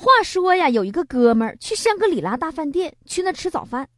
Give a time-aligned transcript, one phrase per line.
[0.00, 3.88] 话说呀，有一个哥们儿去香格里拉大饭店，去那吃早饭，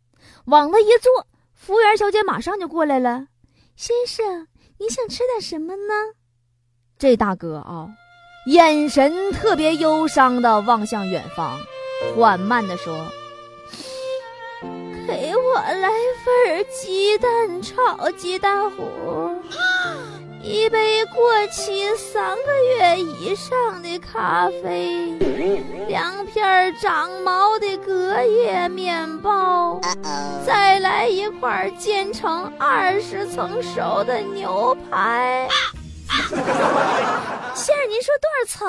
[0.47, 3.27] 往那一坐，服务员小姐马上就过来了。
[3.77, 4.47] 先生，
[4.79, 5.93] 你想吃点什么呢？
[6.99, 7.91] 这大哥啊，
[8.47, 11.61] 眼神特别忧伤的望向远方，
[12.17, 12.97] 缓慢的说
[15.07, 15.91] ：“给我来
[16.25, 18.89] 份鸡蛋炒鸡蛋糊。”
[20.43, 25.13] 一杯过期三个月以上的咖啡，
[25.87, 29.79] 两片长毛的隔夜面包，
[30.47, 35.47] 再来一块煎成二十层熟的牛排。
[37.55, 38.67] 先生，您说多少层？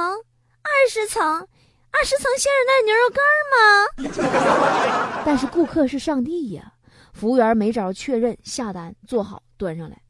[0.61, 1.47] 二十层？
[1.94, 5.22] 二十层先生那是牛肉干吗？
[5.25, 6.73] 但是顾客是上帝呀，
[7.14, 10.00] 服务员没招确认，下单做好端上来。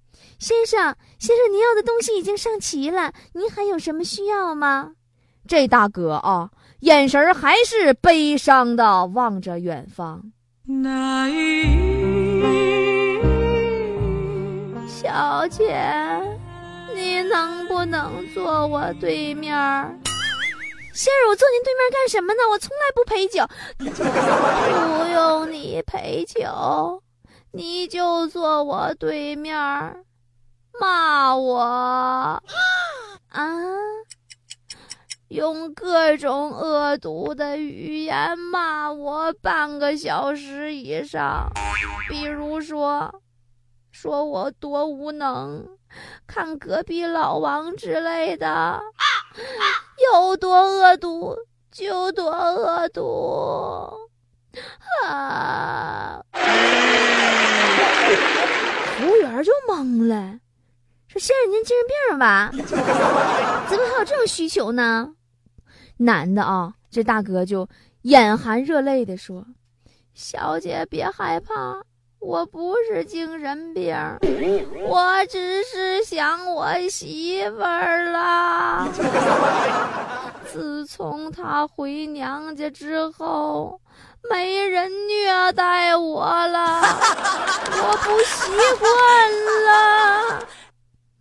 [0.42, 4.94] 先生，先生，您要的东西已经上齐了，您还有什么需要吗？
[5.48, 10.32] 这大哥啊，眼神还是悲伤的望着远方。
[14.88, 15.80] 小姐，
[16.96, 19.54] 你能不能坐我对面？
[20.92, 22.40] 先生，我坐您对面干什么呢？
[22.50, 27.04] 我从来不陪酒，不用你陪酒，
[27.52, 30.04] 你就坐我对面。
[30.80, 32.42] 骂我啊！
[35.28, 41.50] 用各种恶毒的语言骂我半个小时以上，
[42.10, 43.22] 比如说，
[43.92, 45.66] 说我多无能，
[46.28, 48.82] 看隔壁老王之类的，
[50.12, 51.38] 有多恶毒
[51.72, 54.10] 就多恶毒
[55.06, 56.22] 啊！
[58.98, 60.40] 服务员就懵了。
[61.12, 62.50] 说先生，您精神病吧？
[63.68, 65.10] 怎么还有这种需求呢？
[65.98, 67.68] 男的啊，这大哥就
[68.04, 69.46] 眼含热泪的说
[70.16, 71.82] ：“小姐别害怕，
[72.20, 73.94] 我不是精神病，
[74.88, 78.88] 我只是想我媳妇儿啦。
[80.50, 83.82] 自从她回娘家之后，
[84.30, 86.80] 没人虐待我了，
[87.68, 88.50] 我不习
[88.80, 88.90] 惯
[89.66, 90.48] 了。”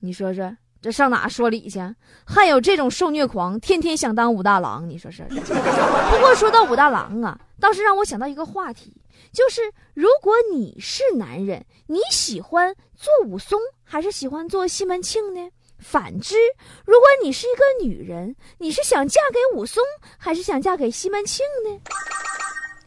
[0.00, 1.78] 你说说，这上哪说理去？
[2.24, 4.88] 还有这种受虐狂，天天想当武大郎。
[4.88, 5.22] 你说是？
[5.30, 8.94] 不过说到武大郎啊，倒是让我想到一个话题，
[9.32, 9.60] 就是
[9.94, 15.50] 如果你是男人，你喜欢做武松还是喜欢做西门庆呢？
[15.78, 16.36] 反之，
[16.84, 19.82] 如果你是一个女人，你是想嫁给武松
[20.18, 21.80] 还是想嫁给西门庆呢？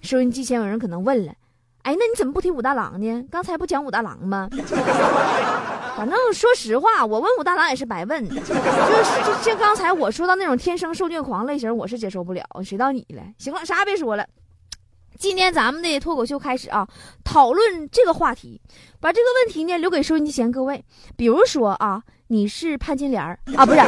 [0.01, 1.33] 收音机前有人可能问了。
[1.83, 3.25] 哎，那你怎么不提武大郎呢？
[3.29, 4.49] 刚才不讲武大郎吗？
[5.95, 8.27] 反正说实话，我问武大郎也是白问。
[8.27, 8.53] 就是
[9.25, 12.43] 就就刚才我说到那种天生受虐狂类型，我是接受不了。
[12.63, 13.21] 谁到你了？
[13.37, 14.25] 行了，啥也别说了。
[15.17, 16.87] 今天咱们的脱口秀开始啊，
[17.23, 18.59] 讨论这个话题，
[18.99, 20.83] 把这个问题呢留给收音机前各位。
[21.15, 22.03] 比如说啊。
[22.33, 23.23] 你是潘金莲
[23.55, 23.79] 啊，不是？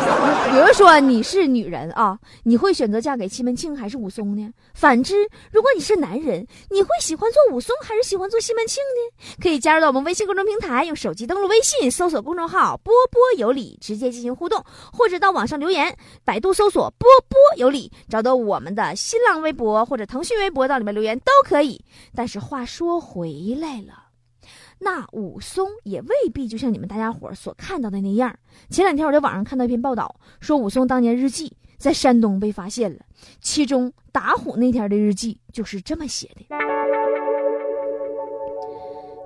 [0.52, 4.48] 比如说你是女人啊，你会选择嫁给西门庆还是武松呢？
[4.76, 9.36] 反之，如果你是男人，你会喜欢做武松还是喜欢做西门庆呢？
[9.42, 14.64] 可以加入到我们微信公众平台，用手机登录微信，搜索公众号“波波有理”，直接进行互动，
[14.94, 21.84] 或者到网上留言，百度搜索“波波有理”，找到我们的新浪微博或者腾讯微博，到里面留言都可以。
[22.14, 24.05] 但是话说回来了。
[24.80, 28.36] 那武松也未必就像你们大家伙所看到的那样。
[28.70, 33.00] 前两天我在网上看到一篇报道，说武松当年日记在山东被发现了，
[33.40, 36.46] 其中打虎那天的日记就是这么写的：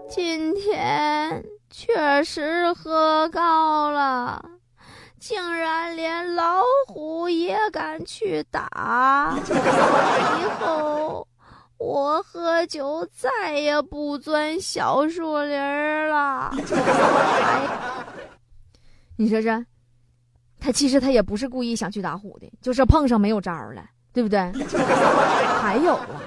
[0.10, 4.44] 今天确实喝高了，
[5.20, 11.28] 竟然连老虎也敢去打，以后。
[11.80, 16.54] 我喝酒再也不钻小树林了。
[19.16, 19.66] 你说说，
[20.60, 24.40] 他其实他也不是故意想去打虎的，就是碰上没有招了，对不对？
[25.62, 26.22] 还有啊，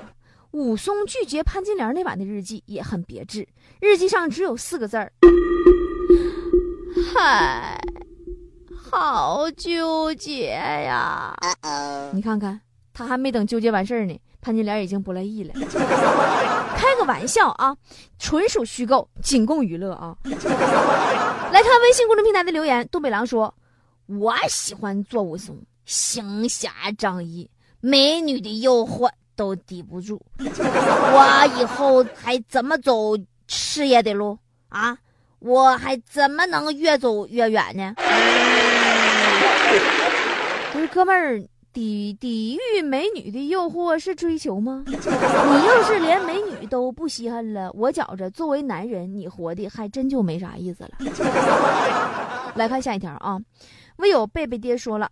[0.53, 3.47] 武松拒绝潘金莲那晚的日记也很别致，
[3.81, 5.13] 日记上只有四个字儿：
[7.15, 7.79] 嗨，
[8.91, 11.35] 好纠结呀。
[12.13, 12.63] 你看看。
[12.95, 15.55] 他还没等纠结完事儿呢，潘金莲已经不乐意了。
[16.77, 17.77] 开个玩笑啊，
[18.19, 20.17] 纯属虚构，仅供娱乐啊。
[20.25, 23.55] 来看微信公众平台的留言，东北狼说
[24.07, 25.57] ：“我喜欢做武松，
[25.87, 27.49] 行侠仗义，
[27.81, 30.21] 美女的诱惑都抵不住。
[30.39, 33.17] 我以后还怎么走
[33.47, 34.37] 事业的路
[34.69, 34.99] 啊？
[35.39, 37.95] 我还怎么能越走越远呢？”
[40.73, 41.41] 不是哥们儿。
[41.73, 44.85] 抵抵御美女的诱惑是追求吗？
[44.87, 50.91] 你要是连美女都不稀罕了，我觉着作为男人，你活的还真就没啥意思了。
[52.55, 53.41] 来看下一条啊，
[53.97, 55.11] 唯有贝贝爹说了，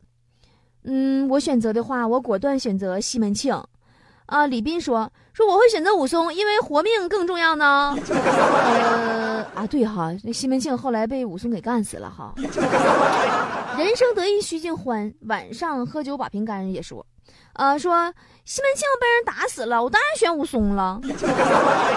[0.84, 3.58] 嗯，我选择的话，我果断选择西门庆。
[4.30, 7.96] 啊，李斌说说我会选择武松，因为活命更重要呢。
[8.08, 12.32] 呃啊，对哈，那西门庆后来被武松给干死了哈。
[13.76, 17.04] 人生得意须尽欢，晚上喝酒把瓶干也说，
[17.54, 21.00] 呃，说西门庆被人打死了，我当然选武松了。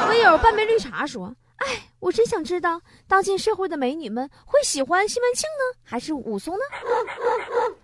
[0.09, 1.67] 唯有半杯绿茶说，哎，
[1.99, 6.61] 我真想知道，当今社会的美女们会喜欢西门庆呢，还是武松呢？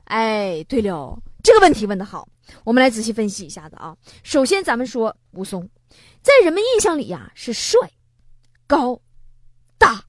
[0.06, 2.28] 哎，对了，这个问题问的好。
[2.64, 3.96] 我们来仔细分析一下子啊。
[4.24, 5.70] 首先，咱们说武松，
[6.22, 7.80] 在人们印象里呀是帅、
[8.66, 9.00] 高、
[9.78, 10.04] 大、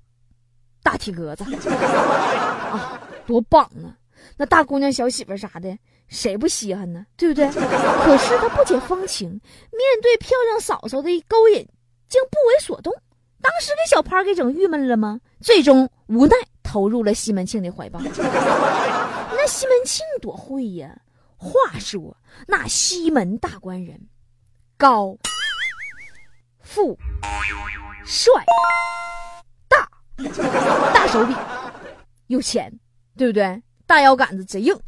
[0.82, 3.97] 大体格子 啊，多棒啊！
[4.37, 5.77] 那大姑娘、小媳妇啥的，
[6.09, 7.05] 谁不稀罕呢？
[7.17, 7.47] 对不对？
[7.49, 9.41] 可是他不解风情，面
[10.03, 11.67] 对漂亮嫂嫂的勾引，
[12.09, 12.93] 竟不为所动。
[13.43, 15.21] 当时给小潘给整郁闷了吗？
[15.41, 18.00] 最终无奈投入了西门庆的怀抱。
[18.00, 20.99] 那西门庆多会呀！
[21.43, 22.15] 话说
[22.47, 23.99] 那西门大官人，
[24.77, 25.17] 高、
[26.61, 26.99] 富、
[28.05, 28.45] 帅、
[29.67, 29.89] 大，
[30.93, 31.35] 大手笔，
[32.27, 32.71] 有钱，
[33.17, 33.63] 对不对？
[33.87, 34.79] 大腰杆子贼硬。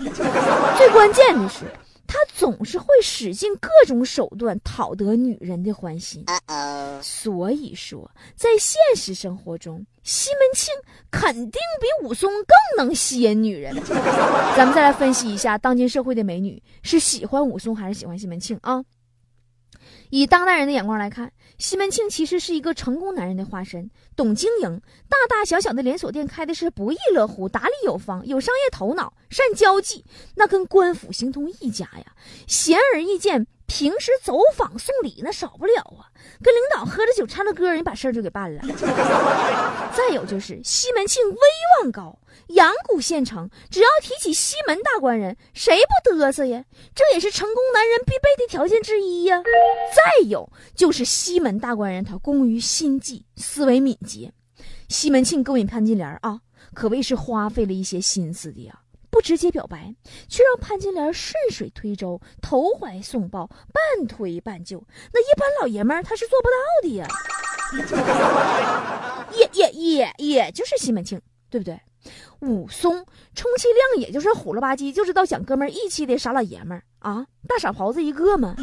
[0.76, 1.64] 最关键的是，
[2.06, 6.24] 他总是会使尽各种手段讨得女人的欢心。
[7.02, 9.84] 所以说，在现实生活中。
[10.04, 10.74] 西门庆
[11.12, 13.72] 肯定比武松更能吸引女人。
[14.56, 18.82] 咱们再来分析一下，当今社会的美女是喜欢武松还是喜欢西门庆啊？
[20.10, 32.04] 以当代人的眼光来看，西门庆其实是一个成功男人的化身，懂经营，大大小小的连锁店开的是不亦乐乎，打理有方，有商业头脑，善交际，那跟官府形同一家呀，
[32.46, 33.46] 显而易见。
[33.64, 36.04] 平时走访送礼那少不了啊，
[36.42, 38.60] 跟领导喝着酒唱着歌，人把事儿就给办了。
[39.96, 41.38] 再有就是西门庆威
[41.80, 42.18] 望高，
[42.52, 46.64] 阳谷县城，只要提起西门大官人，谁不嘚瑟呀？
[46.94, 49.42] 这也是成功男人必备的条件之一呀。
[49.94, 54.32] 再有就是西门大官人他工于心计，思维敏捷。
[54.88, 56.40] 西门庆勾引潘金莲啊，
[56.74, 58.78] 可谓是花费了一些心思的呀。
[59.10, 59.94] 不直接表白，
[60.26, 64.82] 却让潘金莲顺水推舟、投怀送抱、半推半就，
[65.12, 67.06] 那一般老爷们儿他是做不到的呀。
[69.36, 71.20] 也也也也就是西门庆，
[71.52, 71.78] 对不对？
[72.40, 72.94] 武松
[73.34, 78.56] 充其量也就是虎了吧唧就知道讲哥们义气的傻老爷们儿啊，大傻狍子一个嘛。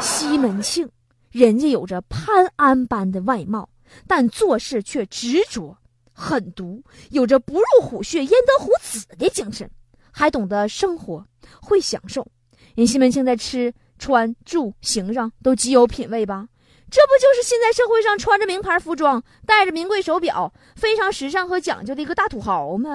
[0.00, 0.88] 西门庆，
[1.32, 3.68] 人家有着潘安般的外貌，
[4.06, 5.76] 但做事却执着。
[6.12, 9.70] 狠毒，有着不入虎穴焉得虎子的精神，
[10.10, 11.24] 还懂得生活，
[11.62, 12.26] 会享受。
[12.74, 16.46] 人西门庆在吃穿住行上都极有品位吧？
[16.90, 22.88] 这不就是现在社会上穿着名牌服装、戴着名贵手表、非常时尚和讲究的一个大土豪吗？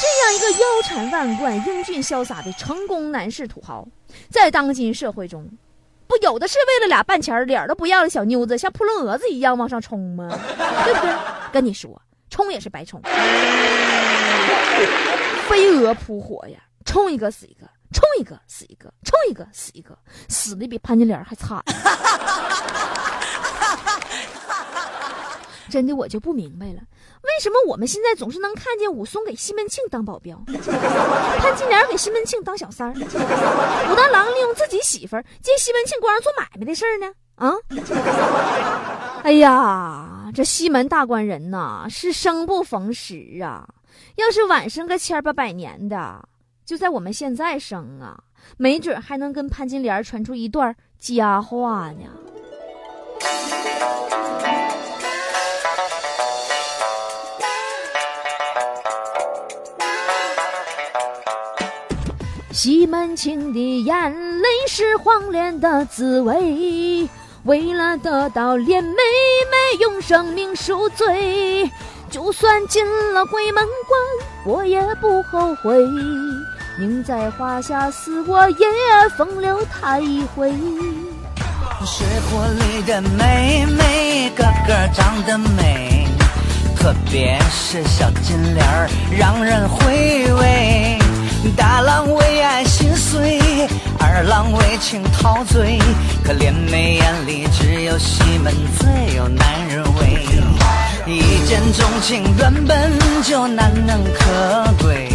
[0.00, 3.86] 这样一个腰缠万贯、英俊潇洒的成功男士土豪，
[4.30, 5.48] 在当今社会中，
[6.06, 10.28] 不有的是为了俩半钱脸都不要的小妞子，像扑棱蛾子一样往上冲吗？
[10.84, 11.12] 对不对？
[11.52, 12.00] 跟你说。
[12.28, 13.00] 冲也是白冲，
[15.48, 16.58] 飞蛾扑火呀！
[16.84, 19.96] 冲一个死一个，冲一个死一个，冲一个死一个，
[20.28, 21.62] 死的比潘金莲还惨。
[25.76, 26.80] 真的，我就不明白了，
[27.22, 37.12] 为什么我们现在总是能看见武松给西门庆当保镖，潘金莲给西门庆当小三儿，武大郎利用自己媳妇儿借西门庆光上做买卖的事儿呢？
[37.34, 37.52] 啊！
[39.22, 43.68] 哎呀，这西门大官人呐，是生不逢时啊！
[44.14, 46.26] 要是晚生个千八百年的，
[46.64, 48.18] 就在我们现在生啊，
[48.56, 52.08] 没准还能跟潘金莲传出一段佳话呢。
[62.56, 67.06] 西门庆的眼泪是黄连的滋味。
[67.42, 71.70] 为了得到连妹妹，用生命赎罪，
[72.10, 72.82] 就算进
[73.12, 75.76] 了鬼门关，我也不后悔。
[76.78, 78.56] 宁在华夏死我也
[79.18, 80.50] 风流他一回。
[81.84, 86.08] 水浒里的妹妹个个长得美，
[86.74, 90.98] 特别是小金莲儿让人回味。
[91.54, 93.38] 大郎为爱心碎，
[93.98, 95.78] 二郎为情陶醉，
[96.24, 100.26] 可怜妹眼里只有西门最有男人味。
[101.06, 105.08] 一见钟情原本就难能可贵，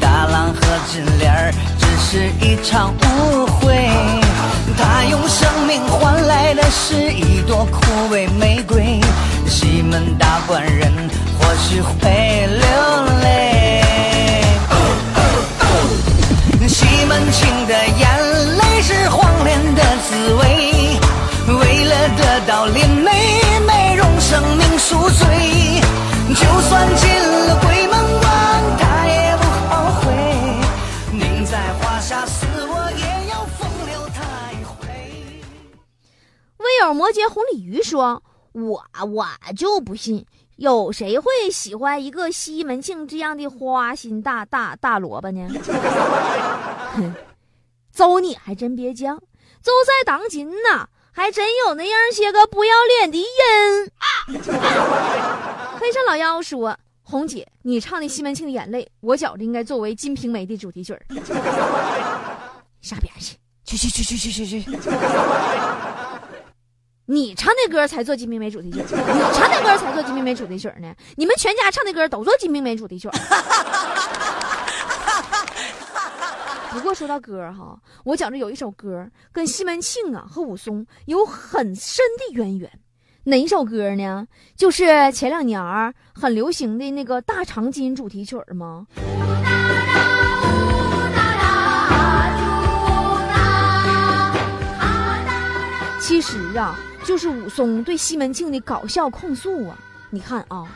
[0.00, 0.60] 大郎和
[0.92, 3.88] 金莲儿只是一场误会。
[4.76, 9.00] 他用生命换来的是一朵枯萎玫瑰，
[9.46, 10.92] 西门大官人
[11.38, 13.57] 或许会流泪。
[36.80, 40.24] 有摩羯红鲤鱼说：“我我就不信，
[40.56, 45.48] 有谁会喜欢一个西门庆这样的花心大大大萝卜呢？”
[46.94, 47.14] 哼，
[47.92, 49.18] 邹你还真别犟，
[49.62, 53.90] 就在当今呐，还真有那样些个不要脸的人。
[55.78, 61.02] 黑山老妖说：“红姐，你唱的西门庆的眼泪，我觉着应该作为《金瓶梅》的主题曲儿。”
[62.80, 64.70] 上边去，去去去去去去去。
[67.10, 68.84] 你唱的歌才做《金瓶梅》主题曲，你
[69.32, 70.94] 唱的歌才做《金瓶梅》主题曲呢。
[71.16, 73.08] 你们全家唱的歌都做《金瓶梅》主题曲。
[76.70, 82.70] 不过说到歌哈，我觉着有一首歌跟西门庆啊和武松有很深的渊源。
[83.24, 84.26] 哪一首歌呢？
[84.54, 85.58] 就是前两年
[86.14, 88.86] 很流行的那个《大长今》主题曲吗？
[96.08, 96.74] 其实啊，
[97.04, 99.76] 就是武松对西门庆的搞笑控诉啊。
[100.08, 100.66] 你看啊，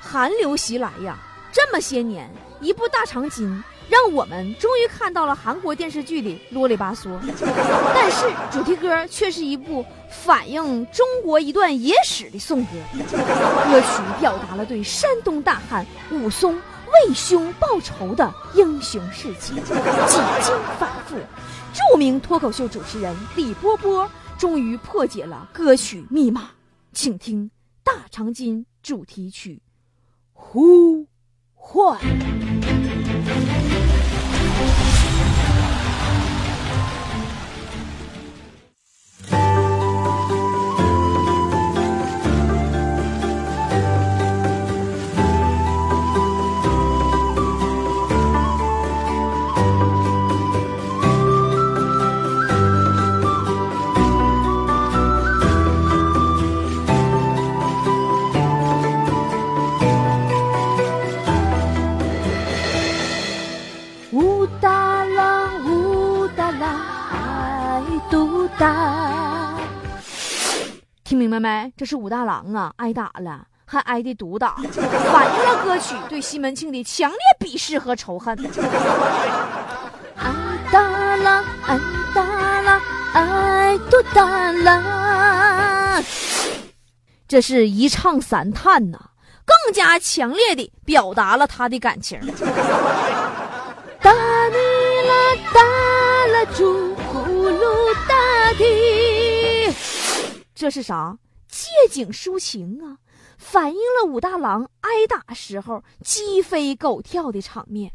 [0.00, 1.16] 寒流袭来呀，
[1.52, 2.28] 这么些年，
[2.60, 3.48] 一部《大长今》
[3.88, 7.16] 让我们终于看到了韩国电视剧里啰里吧嗦，
[7.94, 12.72] 但是主题歌却是一部反映中国一段野史的颂歌。
[12.92, 21.14] 歌曲表达了对山东大汉武松为兄报仇的英雄事迹，几经反复，
[21.72, 24.10] 著名脱口秀主持人李波波
[24.42, 26.50] 终于破解了歌曲密码，
[26.92, 27.44] 请听
[27.84, 29.54] 《大长今》主题曲
[30.32, 31.06] 《呼
[31.54, 31.96] 唤》。
[68.58, 69.54] 都大。
[71.04, 71.72] 听明白没？
[71.76, 78.38] 这是武大郎啊，挨打了，还挨的毒打， 反映了歌曲对西门庆的强烈鄙视和仇恨。
[80.16, 80.30] 爱
[80.70, 81.78] 大郎，爱
[82.14, 82.80] 大郎，
[83.12, 86.02] 爱都大郎。
[87.28, 88.98] 这是一唱三叹呐、
[89.44, 92.18] 更加强烈的表达了他的感情。
[94.02, 94.56] 打你
[95.08, 95.14] 啦
[95.54, 95.60] 打
[96.32, 96.91] 啦猪呼噜
[100.54, 101.18] 这是啥？
[101.48, 102.96] 借景抒情啊，
[103.36, 107.90] 反映了武大郎挨打时候鸡飞狗跳的场面。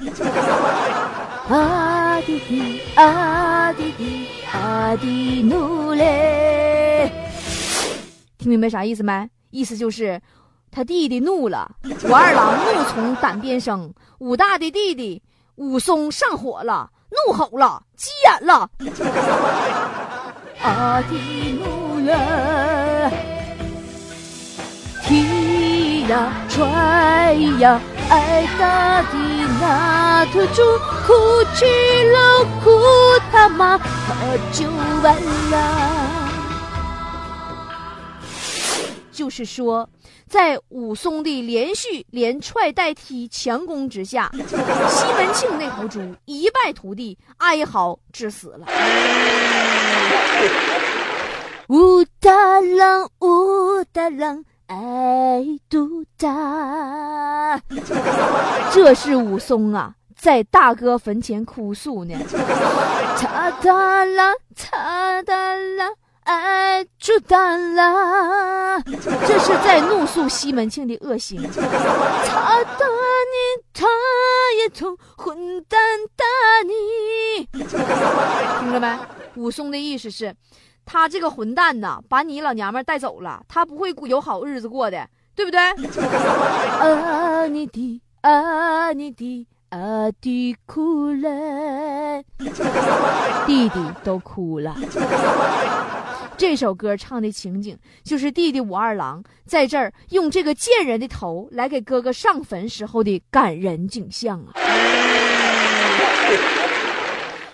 [1.50, 7.12] 啊滴滴啊滴滴啊滴努嘞，
[8.38, 9.30] 听明白啥意思没？
[9.50, 10.22] 意思就是。
[10.70, 11.72] 他弟弟怒了，
[12.04, 15.24] 武二郎怒从胆边生，武大的弟弟
[15.56, 18.70] 武松上火了，怒吼了，急眼了。
[20.64, 23.12] 阿迪努了，
[25.06, 29.18] 踢呀踹呀，挨打的
[29.60, 30.62] 那头猪，
[31.06, 31.14] 哭
[31.56, 31.66] 泣
[32.12, 32.72] 了哭
[33.32, 33.84] 他妈，他
[34.52, 34.68] 就
[35.02, 35.16] 完
[35.52, 35.56] 了。
[39.12, 39.88] 就是说，
[40.28, 48.66] 在武松的连续连踹带踢强攻之下，西门庆那头猪一败涂地，哀嚎致死了。
[51.70, 57.62] 武大郎，武大郎，爱都大。
[58.72, 62.14] 这是武松啊，在大哥坟前哭诉呢。
[63.16, 65.90] 擦哒啦，擦哒啦，
[66.28, 68.80] 爱就淡啦。
[68.82, 71.42] 这是在怒诉西门庆的恶行。
[71.42, 73.88] 他打你，他
[74.60, 75.80] 也痛，混蛋
[76.16, 76.26] 打
[76.66, 77.48] 你。
[77.54, 79.00] 听着没？
[79.36, 80.36] 武松的意思是，
[80.86, 85.60] 他这个混蛋呐，把你老娘们带走了，他不会有好日子过的，对不对？
[86.82, 92.22] 啊你的啊你的啊弟哭了，
[93.46, 94.76] 弟弟都哭了。
[96.38, 104.54] 这首歌唱的情景，就是弟弟武二郎在这儿用这个贱人的头来给哥哥上坟时候的感人景象啊。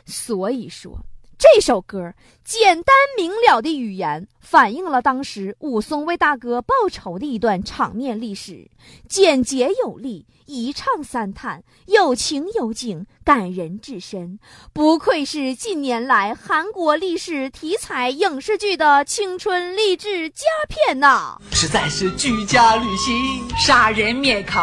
[0.05, 0.99] 所以说。
[1.43, 2.13] 这首歌
[2.45, 8.71] 简单明了的语言，反映了当时武松为大哥报仇的一段场面历史，
[9.09, 14.39] 简洁有力，一唱三叹，有情有景，感人至深，
[14.71, 21.37] 不愧是近年来韩国历史题材影视剧的青春励志佳片呐！
[21.51, 23.13] 实在是居家旅行、
[23.57, 24.61] 杀人灭口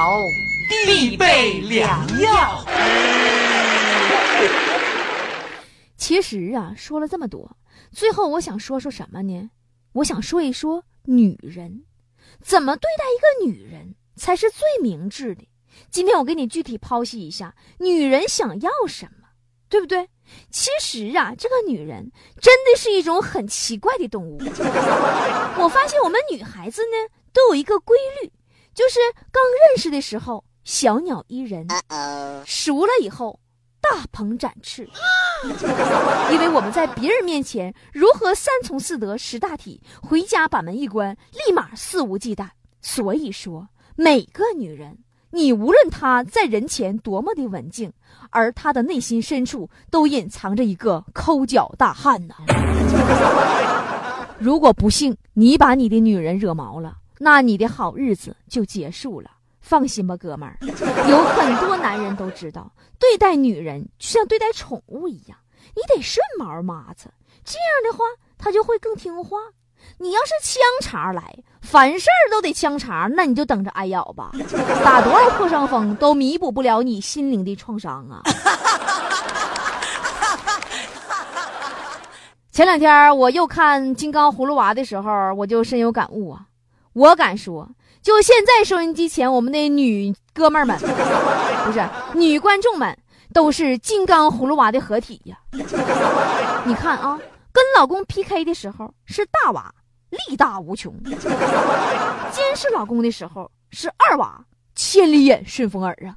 [0.87, 2.65] 必备良药。
[6.01, 7.59] 其实啊，说了这么多，
[7.93, 9.51] 最后我想说说什么呢？
[9.93, 11.85] 我想说一说女人，
[12.43, 15.47] 怎么对待一个女人才是最明智的。
[15.91, 19.29] 今天我给你具体剖析一下，女人想要什么，
[19.69, 20.09] 对不对？
[20.51, 24.39] 其实啊，这个女人真的是一种很奇怪的动物。
[25.59, 28.33] 我发现我们女孩子呢，都有一个规律，
[28.73, 28.99] 就是
[29.31, 31.69] 刚认识的时候小鸟依人，
[32.47, 33.39] 熟了以后。
[33.81, 34.89] 大鹏展翅，
[36.31, 42.47] 因为我们在别人面前如何三从四德识大体，回家把门一关，立马肆无忌惮。
[42.83, 44.99] 所以说，每个女人，
[45.31, 47.93] 你无论她在人前多么的文静，
[48.31, 52.35] 而她的内心深处都隐藏着一个抠脚大汉呢。
[54.39, 59.31] 如果不幸你把你的女人惹毛了，那你的好日子就结束了。
[59.61, 60.57] 放心吧，哥们儿，
[61.09, 65.39] 有很多男人都知道，对待女人就像对待宠物一样，
[65.77, 67.09] 你得顺毛麻子，
[67.45, 68.05] 这样的话
[68.37, 69.39] 她就会更听话。
[69.97, 71.23] 你要是枪茬来，
[71.63, 74.31] 凡事都得枪茬，那你就等着挨咬吧，
[74.85, 78.21] 打多少破伤风都弥补不了你心灵的创伤啊！
[82.53, 86.45] 前两天我又看《金刚葫芦娃》的时候，我就深有感悟啊，
[86.93, 87.67] 我敢说。
[88.03, 90.77] 就现在，收音机前我们的女哥们儿们，
[91.67, 92.97] 不是女观众们，
[93.35, 95.37] 都是金刚葫芦娃的合体呀！
[96.65, 97.19] 你看啊，
[97.53, 99.73] 跟老公 PK 的时候是大娃，
[100.09, 100.93] 力大无穷；
[102.33, 104.43] 监视老公的时候是二娃，
[104.75, 106.17] 千里眼顺风耳啊；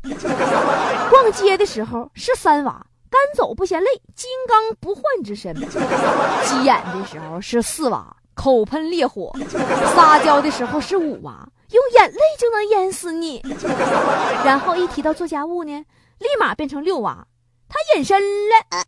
[1.10, 9.32] 逛街的时候是三娃，干走不嫌累，金刚不换之身；急眼的时候是四娃，口喷烈火；
[9.96, 11.48] 撒娇的时候是五娃。
[11.72, 13.42] 用眼泪就能淹死你，
[14.46, 15.84] 然后一提到做家务呢，
[16.20, 17.26] 立马变成六娃，
[17.68, 18.86] 他隐身了，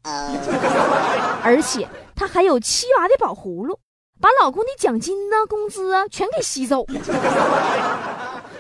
[1.42, 3.80] 而且他还有七娃的宝葫芦，
[4.22, 6.86] 把老公的奖金呢、工资啊全给吸走。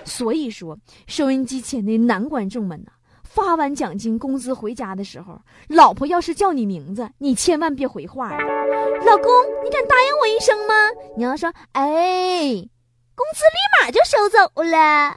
[0.06, 2.93] 所以说，收音机前的男观众们呐，
[3.36, 9.30] 发完奖金、工资回家的时候，老婆要是叫你名字，你千万别回话老公，
[9.62, 10.74] 你敢答应我一声吗？
[11.17, 12.69] 你要说，哎。
[13.17, 15.15] 工资立马就收走了。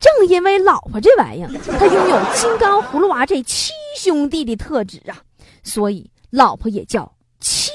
[0.00, 5.22] 正因为老婆这玩意儿，他拥有金刚葫芦娃这七兄弟的特质啊，
[5.62, 7.70] 所以老婆也叫妻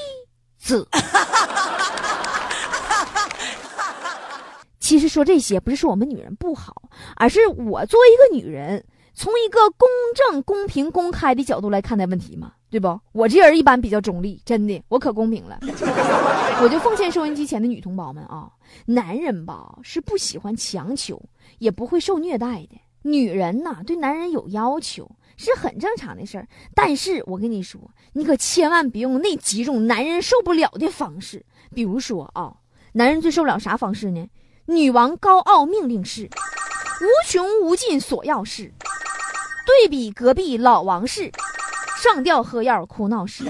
[0.58, 0.86] 子。
[4.88, 6.80] 其实说这些不是说我们女人不好，
[7.16, 12.52] 而是我作为一个女人，从一个公正、公平、公开的角度来看待问题嘛。
[12.70, 12.98] 对不？
[13.12, 15.58] 我这人一般比较中立，真的，我可公平了。
[16.62, 18.50] 我就奉劝收音机前的女同胞们啊，
[18.86, 21.22] 男人吧是不喜欢强求，
[21.58, 22.80] 也不会受虐待的。
[23.02, 26.48] 女人呐，对男人有要求是很正常的事儿。
[26.74, 27.78] 但是我跟你说，
[28.14, 31.44] 你可千万别用那几种男人受不了的方式。
[31.74, 32.56] 比如说啊，
[32.92, 34.26] 男人最受不了啥方式呢？
[34.70, 36.28] 女王高傲命令式，
[37.00, 38.70] 无穷无尽索要式，
[39.64, 41.32] 对比隔壁老王式。
[42.02, 43.44] 上吊喝药哭闹式，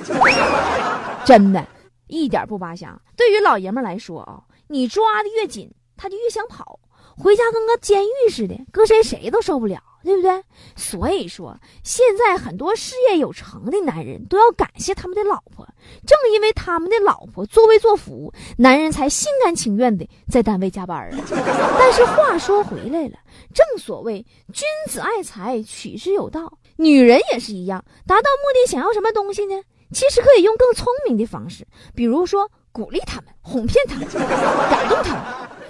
[1.25, 1.67] 真的，
[2.07, 2.97] 一点不扒瞎。
[3.17, 6.79] 对于老爷们来说啊，你抓的越紧，他就越想跑，
[7.17, 9.83] 回家跟个监狱似的，搁谁谁都受不了。
[10.03, 10.43] 对不对？
[10.77, 15.67] 所以说，现在很多事业有成的男人都要感谢他们的老婆，
[16.07, 21.25] 正因为他们的老婆作威作福，男人才心甘情愿的在单位加班啊。
[21.79, 23.19] 但是话说回来了，
[23.55, 29.61] 正所谓君子爱财，取之有道，女人也是一样，达到目的想要什么东西呢？
[29.93, 35.23] 其实可以用更聪明的方式，比如说鼓励他们、哄骗他们、感动他们。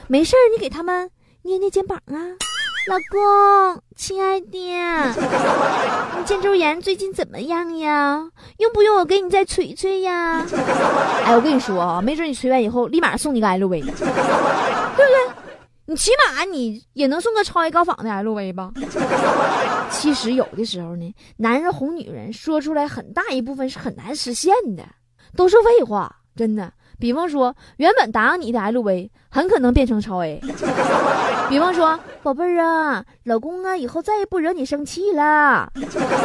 [0.08, 1.08] 没事儿，你给他们
[1.42, 2.16] 捏捏肩膀啊。
[2.88, 4.48] 老公，亲爱的，
[6.16, 8.26] 你肩周炎最近怎么样呀？
[8.56, 10.42] 用不用我给你再捶捶呀？
[11.22, 14.04] 哎，我跟你说啊，没准你捶完以后，立马送你个 LV，对不
[14.96, 15.34] 对？
[15.84, 18.72] 你起码你也能送个超级高仿的 LV 吧？
[19.90, 24.82] 其实有的时候呢，男人哄女人说出来很大一部分是很难实现的，
[25.36, 26.72] 都是废话，真的。
[26.98, 30.40] 比方说，原本答应你的 LV，很可能变成超 A。
[31.48, 35.72] 比方说，宝贝儿啊，老公啊，以后再也不惹你生气了。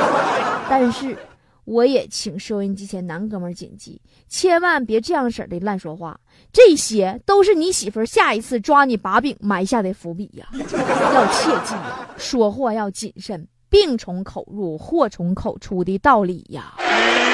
[0.69, 1.17] 但是，
[1.65, 6.19] 我也请收音机前男哥们谨记，千万别这样式的乱说话，
[6.51, 10.45] 这些都是你媳妇儿下一次抓你把柄埋下的伏笔呀。
[10.53, 11.73] 要切记，
[12.17, 16.73] 说话要谨慎，病从口入，祸从口出的道理呀。
[16.77, 17.32] 聪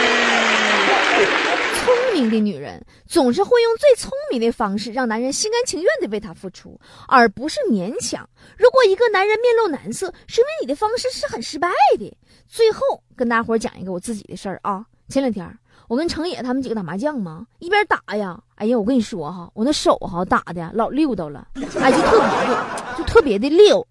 [2.10, 8.28] 聪明的女人总是会用最聪明的方式让男人心甘情愿的为她付出，而不是勉强。
[8.58, 11.70] 如果一个男人面露难色，说明你的方式是很失败
[12.00, 12.18] 的。
[12.48, 12.80] 最后
[13.16, 15.48] 跟大伙讲一个我自己的事儿啊，前两天
[15.88, 21.48] 我跟程野他们几个打麻将嘛，一边打呀，哎呀，我跟你说哈，我那手哈打的老溜叨了，
[21.80, 22.58] 哎，就特别溜，
[22.98, 23.88] 就特别的溜。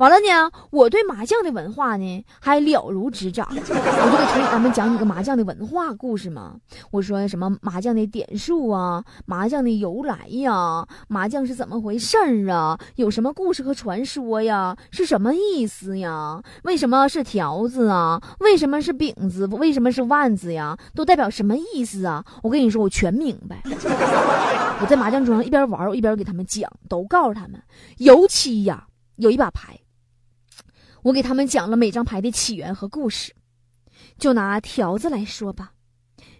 [0.00, 6.56] 完了呢，我对麻将的文化呢还了如指掌， 我就给程野他们讲几个麻将的文化故事嘛。
[6.90, 12.80] 我说什么麻将的点数啊，麻将的由来呀，麻将是怎么回事儿啊？
[12.96, 14.74] 有什么故事和传说呀？
[14.90, 16.42] 是什么意思呀？
[16.64, 18.22] 为什么是条子啊？
[18.40, 19.46] 为什么是饼子？
[19.48, 20.74] 为什么是万子呀？
[20.94, 22.24] 都代表什么意思啊？
[22.42, 23.62] 我跟你说，我全明白。
[24.80, 27.62] 我在麻将桌上一边玩，我一边给他们讲，都告诉他们，
[27.98, 28.86] 尤其呀，
[29.16, 29.78] 有一把牌。
[31.02, 33.34] 我给他们讲了每张牌的起源和故事，
[34.18, 35.72] 就拿条子来说吧，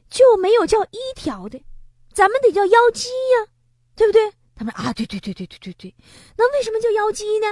[0.09, 1.63] 就没有叫一条的，
[2.13, 3.53] 咱们得叫妖姬呀，
[3.95, 4.33] 对不对？
[4.55, 5.95] 他们啊，对对对对对对对，
[6.37, 7.47] 那为什么叫妖姬呢？